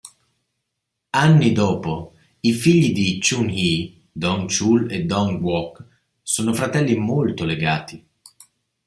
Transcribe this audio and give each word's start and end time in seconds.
Anni 1.11 1.51
dopo, 1.51 2.15
i 2.39 2.53
figli 2.53 2.91
di 2.91 3.19
Chun-hee, 3.21 4.01
Dong-chul 4.11 4.91
e 4.91 5.03
Dong-wook, 5.03 5.85
sono 6.23 6.55
fratelli 6.55 6.95
molto 6.95 7.45
legati. 7.45 8.03